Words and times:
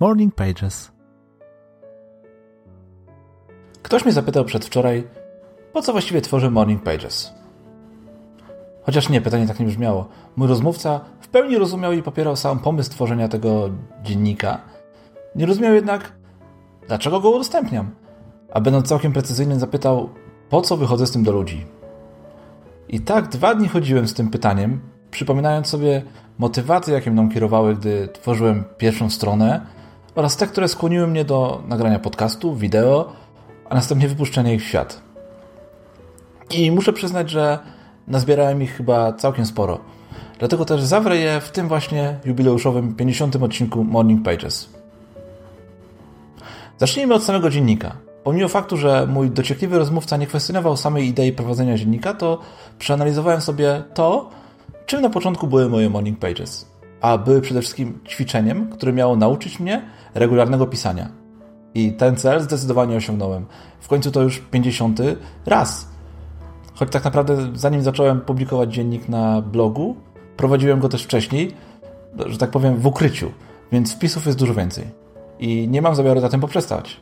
Morning 0.00 0.34
Pages. 0.34 0.92
Ktoś 3.82 4.04
mnie 4.04 4.12
zapytał 4.12 4.44
przedwczoraj, 4.44 5.08
po 5.72 5.82
co 5.82 5.92
właściwie 5.92 6.20
tworzę 6.20 6.50
Morning 6.50 6.82
Pages. 6.82 7.34
Chociaż 8.82 9.08
nie, 9.08 9.20
pytanie 9.20 9.46
tak 9.46 9.60
nie 9.60 9.66
brzmiało. 9.66 10.08
Mój 10.36 10.48
rozmówca 10.48 11.00
w 11.20 11.28
pełni 11.28 11.58
rozumiał 11.58 11.92
i 11.92 12.02
popierał 12.02 12.36
sam 12.36 12.58
pomysł 12.58 12.90
tworzenia 12.90 13.28
tego 13.28 13.70
dziennika. 14.02 14.60
Nie 15.34 15.46
rozumiał 15.46 15.74
jednak, 15.74 16.12
dlaczego 16.86 17.20
go 17.20 17.30
udostępniam. 17.30 17.90
A 18.52 18.60
będąc 18.60 18.88
całkiem 18.88 19.12
precyzyjny, 19.12 19.58
zapytał, 19.58 20.08
po 20.48 20.60
co 20.60 20.76
wychodzę 20.76 21.06
z 21.06 21.10
tym 21.10 21.22
do 21.24 21.32
ludzi. 21.32 21.66
I 22.88 23.00
tak 23.00 23.28
dwa 23.28 23.54
dni 23.54 23.68
chodziłem 23.68 24.08
z 24.08 24.14
tym 24.14 24.30
pytaniem, 24.30 24.80
przypominając 25.10 25.66
sobie 25.66 26.02
motywacje, 26.38 26.94
jakie 26.94 27.10
mną 27.10 27.30
kierowały, 27.30 27.74
gdy 27.76 28.08
tworzyłem 28.08 28.64
pierwszą 28.78 29.10
stronę 29.10 29.77
oraz 30.18 30.36
te, 30.36 30.46
które 30.46 30.68
skłoniły 30.68 31.06
mnie 31.06 31.24
do 31.24 31.62
nagrania 31.68 31.98
podcastu, 31.98 32.54
wideo, 32.54 33.12
a 33.68 33.74
następnie 33.74 34.08
wypuszczenia 34.08 34.52
ich 34.52 34.62
w 34.62 34.66
świat. 34.66 35.02
I 36.50 36.70
muszę 36.70 36.92
przyznać, 36.92 37.30
że 37.30 37.58
nazbierałem 38.08 38.62
ich 38.62 38.76
chyba 38.76 39.12
całkiem 39.12 39.46
sporo. 39.46 39.78
Dlatego 40.38 40.64
też 40.64 40.82
zawrę 40.82 41.16
je 41.16 41.40
w 41.40 41.50
tym 41.50 41.68
właśnie 41.68 42.18
jubileuszowym 42.24 42.94
50. 42.94 43.36
odcinku 43.36 43.84
Morning 43.84 44.24
Pages. 44.24 44.68
Zacznijmy 46.78 47.14
od 47.14 47.24
samego 47.24 47.50
dziennika. 47.50 47.96
Pomimo 48.24 48.48
faktu, 48.48 48.76
że 48.76 49.06
mój 49.06 49.30
dociekliwy 49.30 49.78
rozmówca 49.78 50.16
nie 50.16 50.26
kwestionował 50.26 50.76
samej 50.76 51.08
idei 51.08 51.32
prowadzenia 51.32 51.76
dziennika, 51.76 52.14
to 52.14 52.38
przeanalizowałem 52.78 53.40
sobie 53.40 53.82
to, 53.94 54.30
czym 54.86 55.02
na 55.02 55.10
początku 55.10 55.46
były 55.46 55.68
moje 55.68 55.90
morning 55.90 56.18
pages. 56.18 56.77
A 57.00 57.18
były 57.18 57.40
przede 57.40 57.60
wszystkim 57.60 57.98
ćwiczeniem, 58.08 58.70
które 58.70 58.92
miało 58.92 59.16
nauczyć 59.16 59.60
mnie 59.60 59.82
regularnego 60.14 60.66
pisania. 60.66 61.08
I 61.74 61.92
ten 61.92 62.16
cel 62.16 62.40
zdecydowanie 62.40 62.96
osiągnąłem. 62.96 63.46
W 63.80 63.88
końcu 63.88 64.10
to 64.10 64.22
już 64.22 64.38
50 64.38 65.00
raz. 65.46 65.88
Choć 66.74 66.90
tak 66.90 67.04
naprawdę 67.04 67.48
zanim 67.54 67.82
zacząłem 67.82 68.20
publikować 68.20 68.74
dziennik 68.74 69.08
na 69.08 69.42
blogu, 69.42 69.96
prowadziłem 70.36 70.80
go 70.80 70.88
też 70.88 71.04
wcześniej, 71.04 71.54
że 72.26 72.38
tak 72.38 72.50
powiem, 72.50 72.76
w 72.76 72.86
ukryciu, 72.86 73.30
więc 73.72 73.94
wpisów 73.94 74.26
jest 74.26 74.38
dużo 74.38 74.54
więcej. 74.54 74.84
I 75.38 75.68
nie 75.68 75.82
mam 75.82 75.94
zamiaru 75.94 76.20
na 76.20 76.28
tym 76.28 76.40
poprzestać. 76.40 77.00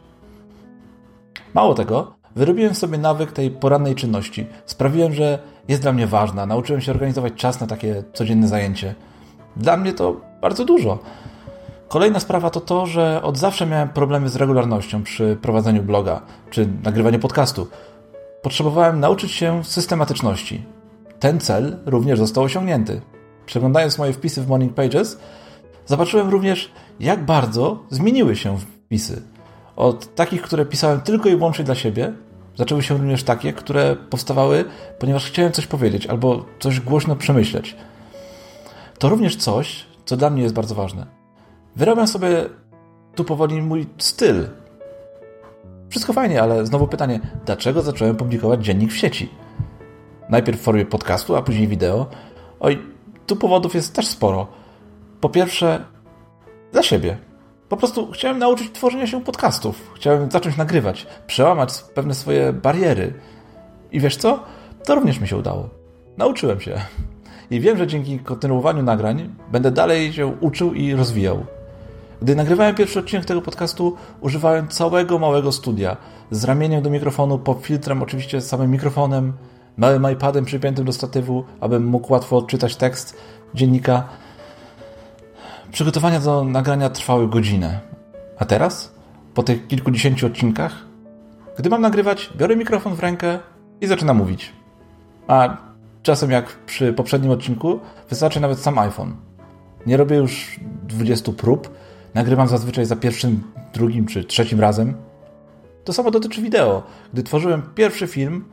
Mało 1.54 1.74
tego, 1.74 2.14
wyrobiłem 2.36 2.74
sobie 2.74 2.98
nawyk 2.98 3.32
tej 3.32 3.50
porannej 3.50 3.94
czynności. 3.94 4.46
Sprawiłem, 4.66 5.12
że 5.12 5.38
jest 5.68 5.82
dla 5.82 5.92
mnie 5.92 6.06
ważna. 6.06 6.46
Nauczyłem 6.46 6.80
się 6.80 6.92
organizować 6.92 7.32
czas 7.34 7.60
na 7.60 7.66
takie 7.66 8.02
codzienne 8.12 8.48
zajęcie. 8.48 8.94
Dla 9.56 9.76
mnie 9.76 9.92
to 9.92 10.20
bardzo 10.40 10.64
dużo. 10.64 10.98
Kolejna 11.88 12.20
sprawa 12.20 12.50
to 12.50 12.60
to, 12.60 12.86
że 12.86 13.22
od 13.22 13.38
zawsze 13.38 13.66
miałem 13.66 13.88
problemy 13.88 14.28
z 14.28 14.36
regularnością 14.36 15.02
przy 15.02 15.36
prowadzeniu 15.42 15.82
bloga 15.82 16.20
czy 16.50 16.68
nagrywaniu 16.84 17.18
podcastu. 17.18 17.66
Potrzebowałem 18.42 19.00
nauczyć 19.00 19.32
się 19.32 19.64
systematyczności. 19.64 20.64
Ten 21.20 21.40
cel 21.40 21.78
również 21.86 22.18
został 22.18 22.44
osiągnięty. 22.44 23.00
Przeglądając 23.46 23.98
moje 23.98 24.12
wpisy 24.12 24.42
w 24.42 24.48
Morning 24.48 24.74
Pages, 24.74 25.18
zobaczyłem 25.86 26.30
również, 26.30 26.72
jak 27.00 27.24
bardzo 27.24 27.78
zmieniły 27.90 28.36
się 28.36 28.58
wpisy. 28.58 29.22
Od 29.76 30.14
takich, 30.14 30.42
które 30.42 30.66
pisałem 30.66 31.00
tylko 31.00 31.28
i 31.28 31.36
wyłącznie 31.36 31.64
dla 31.64 31.74
siebie, 31.74 32.12
zaczęły 32.56 32.82
się 32.82 32.96
również 32.96 33.22
takie, 33.22 33.52
które 33.52 33.96
powstawały, 34.10 34.64
ponieważ 34.98 35.26
chciałem 35.26 35.52
coś 35.52 35.66
powiedzieć 35.66 36.06
albo 36.06 36.44
coś 36.58 36.80
głośno 36.80 37.16
przemyśleć. 37.16 37.76
To 38.98 39.08
również 39.08 39.36
coś, 39.36 39.86
co 40.04 40.16
dla 40.16 40.30
mnie 40.30 40.42
jest 40.42 40.54
bardzo 40.54 40.74
ważne. 40.74 41.06
Wyrabiam 41.76 42.08
sobie 42.08 42.44
tu 43.14 43.24
powoli 43.24 43.62
mój 43.62 43.86
styl. 43.98 44.46
Wszystko 45.88 46.12
fajnie, 46.12 46.42
ale 46.42 46.66
znowu 46.66 46.88
pytanie, 46.88 47.20
dlaczego 47.44 47.82
zacząłem 47.82 48.16
publikować 48.16 48.64
dziennik 48.64 48.92
w 48.92 48.96
sieci? 48.96 49.30
Najpierw 50.28 50.60
w 50.60 50.62
formie 50.62 50.86
podcastu, 50.86 51.36
a 51.36 51.42
później 51.42 51.68
wideo. 51.68 52.06
Oj, 52.60 52.82
tu 53.26 53.36
powodów 53.36 53.74
jest 53.74 53.94
też 53.94 54.06
sporo. 54.06 54.46
Po 55.20 55.28
pierwsze, 55.28 55.84
dla 56.72 56.82
siebie. 56.82 57.18
Po 57.68 57.76
prostu 57.76 58.12
chciałem 58.12 58.38
nauczyć 58.38 58.72
tworzenia 58.72 59.06
się 59.06 59.24
podcastów. 59.24 59.92
Chciałem 59.94 60.30
zacząć 60.30 60.56
nagrywać, 60.56 61.06
przełamać 61.26 61.82
pewne 61.94 62.14
swoje 62.14 62.52
bariery. 62.52 63.14
I 63.92 64.00
wiesz 64.00 64.16
co? 64.16 64.42
To 64.84 64.94
również 64.94 65.20
mi 65.20 65.28
się 65.28 65.36
udało. 65.36 65.68
Nauczyłem 66.16 66.60
się. 66.60 66.80
I 67.50 67.60
wiem, 67.60 67.78
że 67.78 67.86
dzięki 67.86 68.18
kontynuowaniu 68.18 68.82
nagrań 68.82 69.34
będę 69.52 69.70
dalej 69.70 70.12
się 70.12 70.26
uczył 70.26 70.74
i 70.74 70.94
rozwijał. 70.94 71.46
Gdy 72.22 72.36
nagrywałem 72.36 72.74
pierwszy 72.74 72.98
odcinek 72.98 73.24
tego 73.24 73.42
podcastu, 73.42 73.96
używałem 74.20 74.68
całego 74.68 75.18
małego 75.18 75.52
studia 75.52 75.96
z 76.30 76.44
ramieniem 76.44 76.82
do 76.82 76.90
mikrofonu, 76.90 77.38
pod 77.38 77.62
filtrem, 77.62 78.02
oczywiście 78.02 78.40
samym 78.40 78.70
mikrofonem, 78.70 79.32
małym 79.76 80.12
iPadem 80.12 80.44
przypiętym 80.44 80.84
do 80.84 80.92
statywu, 80.92 81.44
abym 81.60 81.86
mógł 81.86 82.12
łatwo 82.12 82.36
odczytać 82.36 82.76
tekst 82.76 83.16
dziennika. 83.54 84.08
Przygotowania 85.72 86.20
do 86.20 86.44
nagrania 86.44 86.90
trwały 86.90 87.28
godzinę. 87.28 87.80
A 88.38 88.44
teraz, 88.44 88.94
po 89.34 89.42
tych 89.42 89.66
kilkudziesięciu 89.66 90.26
odcinkach, 90.26 90.72
gdy 91.58 91.70
mam 91.70 91.80
nagrywać, 91.80 92.30
biorę 92.36 92.56
mikrofon 92.56 92.94
w 92.94 93.00
rękę 93.00 93.38
i 93.80 93.86
zaczynam 93.86 94.16
mówić. 94.16 94.52
A 95.28 95.56
czasem, 96.06 96.30
jak 96.30 96.46
przy 96.66 96.92
poprzednim 96.92 97.30
odcinku, 97.30 97.80
wystarczy 98.10 98.40
nawet 98.40 98.58
sam 98.58 98.78
iPhone. 98.78 99.16
Nie 99.86 99.96
robię 99.96 100.16
już 100.16 100.60
20 100.82 101.32
prób, 101.32 101.70
nagrywam 102.14 102.48
zazwyczaj 102.48 102.86
za 102.86 102.96
pierwszym, 102.96 103.42
drugim 103.74 104.06
czy 104.06 104.24
trzecim 104.24 104.60
razem. 104.60 104.94
To 105.84 105.92
samo 105.92 106.10
dotyczy 106.10 106.42
wideo. 106.42 106.82
Gdy 107.12 107.22
tworzyłem 107.22 107.62
pierwszy 107.74 108.06
film, 108.06 108.44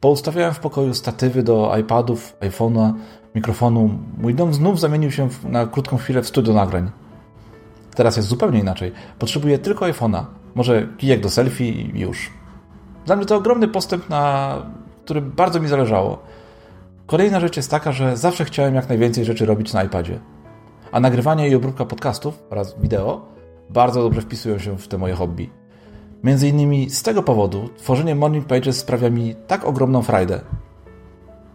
poustawiałem 0.00 0.54
w 0.54 0.58
pokoju 0.60 0.94
statywy 0.94 1.42
do 1.42 1.76
iPadów, 1.80 2.36
iPhone'a, 2.40 2.92
mikrofonu. 3.34 3.98
Mój 4.18 4.34
dom 4.34 4.54
znów 4.54 4.80
zamienił 4.80 5.10
się 5.10 5.28
na 5.44 5.66
krótką 5.66 5.96
chwilę 5.96 6.22
w 6.22 6.28
studio 6.28 6.54
nagrań. 6.54 6.90
Teraz 7.94 8.16
jest 8.16 8.28
zupełnie 8.28 8.60
inaczej. 8.60 8.92
Potrzebuję 9.18 9.58
tylko 9.58 9.84
iPhone'a, 9.84 10.24
może 10.54 10.88
kijek 10.98 11.20
do 11.20 11.30
selfie 11.30 11.70
i 11.70 12.00
już. 12.00 12.30
Dla 13.06 13.16
mnie 13.16 13.26
to 13.26 13.36
ogromny 13.36 13.68
postęp, 13.68 14.08
na 14.08 14.54
którym 15.04 15.30
bardzo 15.30 15.60
mi 15.60 15.68
zależało. 15.68 16.41
Kolejna 17.06 17.40
rzecz 17.40 17.56
jest 17.56 17.70
taka, 17.70 17.92
że 17.92 18.16
zawsze 18.16 18.44
chciałem 18.44 18.74
jak 18.74 18.88
najwięcej 18.88 19.24
rzeczy 19.24 19.46
robić 19.46 19.72
na 19.72 19.84
iPadzie. 19.84 20.20
A 20.92 21.00
nagrywanie 21.00 21.48
i 21.48 21.54
obróbka 21.54 21.84
podcastów 21.84 22.42
oraz 22.50 22.80
wideo 22.80 23.26
bardzo 23.70 24.02
dobrze 24.02 24.20
wpisują 24.20 24.58
się 24.58 24.78
w 24.78 24.88
te 24.88 24.98
moje 24.98 25.14
hobby. 25.14 25.50
Między 26.24 26.48
innymi 26.48 26.90
z 26.90 27.02
tego 27.02 27.22
powodu 27.22 27.68
tworzenie 27.76 28.14
Morning 28.14 28.46
Pages 28.46 28.78
sprawia 28.78 29.10
mi 29.10 29.34
tak 29.46 29.64
ogromną 29.64 30.02
frajdę. 30.02 30.40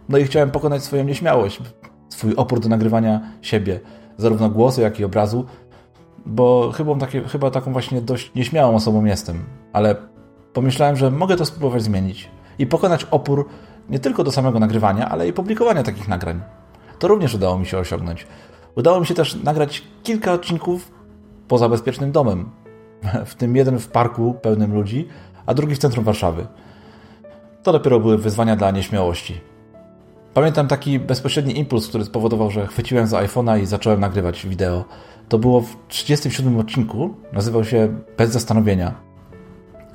No 0.08 0.18
i 0.18 0.24
chciałem 0.24 0.50
pokonać 0.50 0.84
swoją 0.84 1.04
nieśmiałość, 1.04 1.60
swój 2.08 2.34
opór 2.34 2.60
do 2.60 2.68
nagrywania 2.68 3.20
siebie, 3.42 3.80
zarówno 4.16 4.50
głosu, 4.50 4.80
jak 4.80 5.00
i 5.00 5.04
obrazu, 5.04 5.44
bo 6.26 6.72
chyba, 6.74 6.94
takie, 6.94 7.22
chyba 7.22 7.50
taką 7.50 7.72
właśnie 7.72 8.00
dość 8.00 8.34
nieśmiałą 8.34 8.74
osobą 8.74 9.04
jestem, 9.04 9.44
ale 9.72 9.96
pomyślałem, 10.52 10.96
że 10.96 11.10
mogę 11.10 11.36
to 11.36 11.44
spróbować 11.44 11.82
zmienić 11.82 12.30
i 12.58 12.66
pokonać 12.66 13.06
opór 13.10 13.48
nie 13.88 13.98
tylko 13.98 14.24
do 14.24 14.32
samego 14.32 14.58
nagrywania, 14.58 15.08
ale 15.08 15.28
i 15.28 15.32
publikowania 15.32 15.82
takich 15.82 16.08
nagrań. 16.08 16.40
To 16.98 17.08
również 17.08 17.34
udało 17.34 17.58
mi 17.58 17.66
się 17.66 17.78
osiągnąć. 17.78 18.26
Udało 18.74 19.00
mi 19.00 19.06
się 19.06 19.14
też 19.14 19.34
nagrać 19.34 19.82
kilka 20.02 20.32
odcinków 20.32 20.90
poza 21.48 21.68
bezpiecznym 21.68 22.12
domem, 22.12 22.50
w 23.26 23.34
tym 23.34 23.56
jeden 23.56 23.78
w 23.78 23.88
parku 23.88 24.34
pełnym 24.42 24.74
ludzi, 24.74 25.08
a 25.46 25.54
drugi 25.54 25.74
w 25.74 25.78
centrum 25.78 26.04
Warszawy. 26.04 26.46
To 27.62 27.72
dopiero 27.72 28.00
były 28.00 28.18
wyzwania 28.18 28.56
dla 28.56 28.70
nieśmiałości. 28.70 29.40
Pamiętam 30.34 30.68
taki 30.68 30.98
bezpośredni 30.98 31.58
impuls, 31.58 31.88
który 31.88 32.04
spowodował, 32.04 32.50
że 32.50 32.66
chwyciłem 32.66 33.06
za 33.06 33.18
iPhone'a 33.18 33.60
i 33.60 33.66
zacząłem 33.66 34.00
nagrywać 34.00 34.46
wideo. 34.46 34.84
To 35.28 35.38
było 35.38 35.60
w 35.60 35.76
37 35.88 36.58
odcinku, 36.58 37.14
nazywał 37.32 37.64
się 37.64 37.88
Bez 38.18 38.30
zastanowienia. 38.30 38.94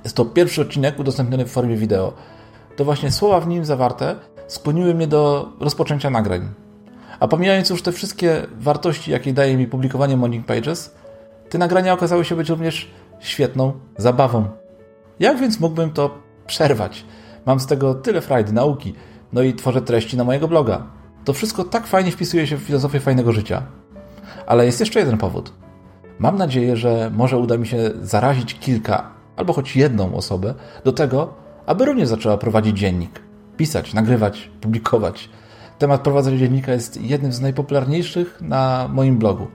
Jest 0.04 0.16
to 0.16 0.26
pierwszy 0.26 0.62
odcinek 0.62 1.00
udostępniony 1.00 1.46
w 1.46 1.52
formie 1.52 1.76
wideo. 1.76 2.14
To 2.76 2.86
właśnie 2.86 3.12
słowa 3.12 3.40
w 3.40 3.48
nim 3.48 3.66
zawarte 3.66 4.16
skłoniły 4.48 4.94
mnie 4.94 5.08
do 5.08 5.50
rozpoczęcia 5.60 6.10
nagrań. 6.10 6.50
A 7.20 7.28
pomijając 7.28 7.70
już 7.70 7.82
te 7.82 7.92
wszystkie 7.92 8.48
wartości, 8.60 9.12
jakie 9.12 9.34
daje 9.34 9.58
mi 9.58 9.68
publikowanie 9.68 10.18
Morning 10.18 10.46
Pages, 10.46 10.96
te 11.50 11.58
nagrania 11.58 11.94
okazały 11.94 12.26
się 12.26 12.36
być 12.36 12.50
również 12.50 12.92
świetną 13.20 13.74
zabawą. 13.98 14.46
Jak 15.20 15.40
więc 15.40 15.60
mógłbym 15.60 15.92
to 15.92 16.18
przerwać? 16.48 17.06
Mam 17.46 17.60
z 17.60 17.68
tego 17.68 17.96
tyle 17.96 18.22
frajdy, 18.22 18.54
nauki, 18.54 18.94
no 19.34 19.42
i 19.42 19.54
tworzę 19.54 19.82
treści 19.82 20.18
na 20.18 20.24
mojego 20.24 20.48
bloga. 20.48 20.84
To 21.26 21.34
wszystko 21.34 21.64
tak 21.64 21.88
fajnie 21.88 22.12
wpisuje 22.12 22.48
się 22.48 22.58
w 22.58 22.62
filozofię 22.62 23.00
fajnego 23.00 23.32
życia. 23.32 23.62
Ale 24.48 24.66
jest 24.66 24.80
jeszcze 24.80 25.00
jeden 25.00 25.18
powód. 25.18 25.54
Mam 26.20 26.38
nadzieję, 26.38 26.78
że 26.78 27.12
może 27.16 27.38
uda 27.38 27.58
mi 27.58 27.68
się 27.68 27.92
zarazić 28.02 28.60
kilka, 28.60 29.10
albo 29.36 29.54
choć 29.54 29.76
jedną 29.76 30.16
osobę 30.16 30.54
do 30.84 30.92
tego, 30.92 31.43
aby 31.66 31.86
również 31.86 32.08
zaczęła 32.08 32.38
prowadzić 32.38 32.78
dziennik. 32.78 33.22
Pisać, 33.58 33.94
nagrywać, 33.94 34.52
publikować. 34.62 35.30
Temat 35.80 36.02
prowadzenia 36.02 36.38
dziennika 36.38 36.72
jest 36.72 37.02
jednym 37.02 37.34
z 37.34 37.42
najpopularniejszych 37.42 38.42
na 38.42 38.90
moim 38.94 39.18
blogu. 39.18 39.48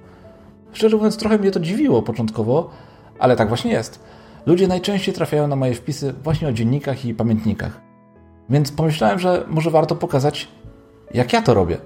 Szczerze 0.72 0.96
mówiąc, 0.96 1.16
trochę 1.16 1.38
mnie 1.38 1.50
to 1.50 1.60
dziwiło 1.60 2.02
początkowo, 2.02 2.70
ale 3.18 3.36
tak 3.36 3.48
właśnie 3.48 3.72
jest. 3.72 4.00
Ludzie 4.46 4.68
najczęściej 4.68 5.14
trafiają 5.14 5.48
na 5.48 5.56
moje 5.56 5.74
wpisy 5.74 6.14
właśnie 6.24 6.48
o 6.48 6.52
dziennikach 6.52 7.04
i 7.04 7.14
pamiętnikach. 7.14 7.80
Więc 8.50 8.72
pomyślałem, 8.72 9.18
że 9.18 9.44
może 9.48 9.70
warto 9.70 9.96
pokazać, 9.96 10.48
jak 11.14 11.32
ja 11.32 11.42
to 11.42 11.54
robię. 11.54 11.78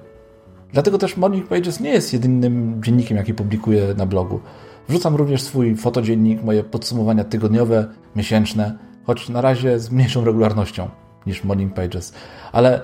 Dlatego 0.72 0.98
też 0.98 1.16
Morning 1.16 1.48
Pages 1.48 1.80
nie 1.80 1.90
jest 1.90 2.12
jedynym 2.12 2.82
dziennikiem, 2.84 3.16
jaki 3.16 3.34
publikuję 3.34 3.94
na 3.96 4.06
blogu. 4.06 4.40
Wrzucam 4.88 5.16
również 5.16 5.42
swój 5.42 5.76
fotodziennik, 5.76 6.42
moje 6.42 6.64
podsumowania 6.64 7.24
tygodniowe, 7.24 7.86
miesięczne, 8.16 8.78
choć 9.06 9.28
na 9.28 9.40
razie 9.40 9.78
z 9.78 9.90
mniejszą 9.90 10.24
regularnością 10.24 10.88
niż 11.26 11.44
Morning 11.44 11.74
Pages. 11.74 12.12
Ale 12.52 12.80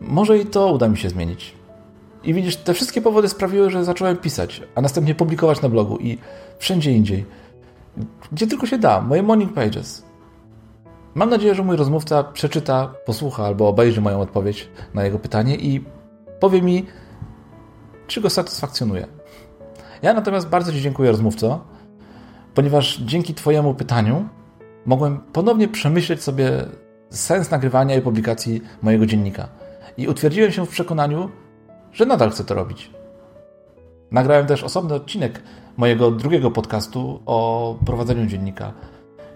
może 0.00 0.38
i 0.38 0.46
to 0.46 0.72
uda 0.72 0.88
mi 0.88 0.96
się 0.96 1.08
zmienić. 1.08 1.54
I 2.24 2.34
widzisz, 2.34 2.56
te 2.56 2.74
wszystkie 2.74 3.00
powody 3.00 3.28
sprawiły, 3.28 3.70
że 3.70 3.84
zacząłem 3.84 4.16
pisać, 4.16 4.62
a 4.74 4.80
następnie 4.80 5.14
publikować 5.14 5.62
na 5.62 5.68
blogu 5.68 5.98
i 5.98 6.18
wszędzie 6.58 6.92
indziej. 6.92 7.24
Gdzie 8.32 8.46
tylko 8.46 8.66
się 8.66 8.78
da, 8.78 9.00
moje 9.00 9.22
Morning 9.22 9.52
Pages. 9.52 10.06
Mam 11.14 11.30
nadzieję, 11.30 11.54
że 11.54 11.62
mój 11.62 11.76
rozmówca 11.76 12.24
przeczyta, 12.24 12.94
posłucha 13.06 13.44
albo 13.44 13.68
obejrzy 13.68 14.00
moją 14.00 14.20
odpowiedź 14.20 14.68
na 14.94 15.04
jego 15.04 15.18
pytanie 15.18 15.56
i 15.56 15.84
powie 16.40 16.62
mi, 16.62 16.86
czy 18.06 18.20
go 18.20 18.30
satysfakcjonuje. 18.30 19.06
Ja 20.02 20.14
natomiast 20.14 20.48
bardzo 20.48 20.72
Ci 20.72 20.80
dziękuję, 20.80 21.10
rozmówco, 21.10 21.64
ponieważ 22.54 22.98
dzięki 22.98 23.34
Twojemu 23.34 23.74
pytaniu 23.74 24.28
mogłem 24.86 25.18
ponownie 25.18 25.68
przemyśleć 25.68 26.22
sobie 26.22 26.50
sens 27.10 27.50
nagrywania 27.50 27.96
i 27.96 28.00
publikacji 28.00 28.62
mojego 28.82 29.06
dziennika. 29.06 29.48
I 29.96 30.08
utwierdziłem 30.08 30.52
się 30.52 30.66
w 30.66 30.68
przekonaniu, 30.68 31.30
że 31.92 32.06
nadal 32.06 32.30
chcę 32.30 32.44
to 32.44 32.54
robić. 32.54 32.90
Nagrałem 34.10 34.46
też 34.46 34.64
osobny 34.64 34.94
odcinek 34.94 35.42
mojego 35.76 36.10
drugiego 36.10 36.50
podcastu 36.50 37.22
o 37.26 37.78
prowadzeniu 37.86 38.26
dziennika. 38.26 38.72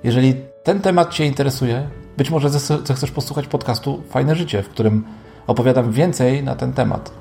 Jeżeli 0.04 0.34
ten 0.62 0.80
temat 0.80 1.14
Cię 1.14 1.26
interesuje, 1.26 1.88
być 2.16 2.30
może 2.30 2.50
zechcesz 2.50 3.10
posłuchać 3.10 3.46
podcastu 3.46 4.02
Fajne 4.08 4.34
Życie, 4.34 4.62
w 4.62 4.68
którym 4.68 5.04
opowiadam 5.46 5.92
więcej 5.92 6.44
na 6.44 6.56
ten 6.56 6.72
temat. 6.72 7.19